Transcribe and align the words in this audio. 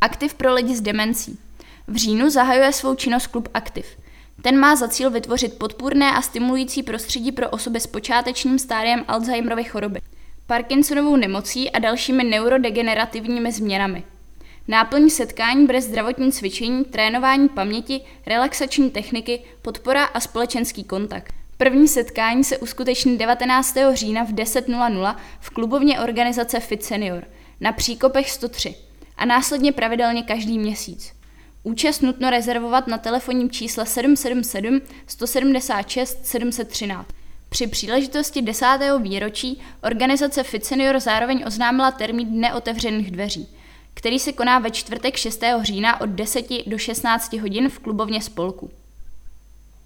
Aktiv 0.00 0.34
pro 0.34 0.54
lidi 0.54 0.76
s 0.76 0.80
demencí. 0.80 1.38
V 1.88 1.96
říjnu 1.96 2.30
zahajuje 2.30 2.72
svou 2.72 2.94
činnost 2.94 3.26
klub 3.26 3.48
Aktiv. 3.54 3.86
Ten 4.42 4.58
má 4.58 4.76
za 4.76 4.88
cíl 4.88 5.10
vytvořit 5.10 5.58
podpůrné 5.58 6.12
a 6.12 6.22
stimulující 6.22 6.82
prostředí 6.82 7.32
pro 7.32 7.50
osoby 7.50 7.80
s 7.80 7.86
počátečním 7.86 8.58
stádiem 8.58 9.04
Alzheimerovy 9.08 9.64
choroby, 9.64 10.00
Parkinsonovou 10.46 11.16
nemocí 11.16 11.70
a 11.70 11.78
dalšími 11.78 12.24
neurodegenerativními 12.24 13.52
změnami. 13.52 14.04
Náplň 14.68 15.10
setkání 15.10 15.66
bude 15.66 15.80
zdravotní 15.80 16.32
cvičení, 16.32 16.84
trénování 16.84 17.48
paměti, 17.48 18.00
relaxační 18.26 18.90
techniky, 18.90 19.40
podpora 19.62 20.04
a 20.04 20.20
společenský 20.20 20.84
kontakt. 20.84 21.34
První 21.56 21.88
setkání 21.88 22.44
se 22.44 22.58
uskuteční 22.58 23.18
19. 23.18 23.76
října 23.92 24.24
v 24.24 24.32
10.00 24.32 25.16
v 25.40 25.50
klubovně 25.50 26.00
organizace 26.00 26.60
Fit 26.60 26.84
Senior 26.84 27.24
na 27.60 27.72
Příkopech 27.72 28.30
103 28.30 28.89
a 29.20 29.24
následně 29.24 29.72
pravidelně 29.72 30.22
každý 30.22 30.58
měsíc. 30.58 31.12
Účast 31.62 32.00
nutno 32.00 32.30
rezervovat 32.30 32.86
na 32.86 32.98
telefonním 32.98 33.50
čísle 33.50 33.86
777 33.86 34.80
176 35.06 36.26
713. 36.26 37.08
Při 37.48 37.66
příležitosti 37.66 38.42
desátého 38.42 38.98
výročí 38.98 39.60
organizace 39.82 40.42
Fit 40.42 40.64
Senior 40.64 41.00
zároveň 41.00 41.44
oznámila 41.46 41.90
termín 41.90 42.28
Dne 42.28 42.54
otevřených 42.54 43.10
dveří, 43.10 43.48
který 43.94 44.18
se 44.18 44.32
koná 44.32 44.58
ve 44.58 44.70
čtvrtek 44.70 45.16
6. 45.16 45.42
října 45.62 46.00
od 46.00 46.08
10 46.08 46.46
do 46.66 46.78
16 46.78 47.32
hodin 47.32 47.68
v 47.68 47.78
klubovně 47.78 48.22
spolku. 48.22 48.70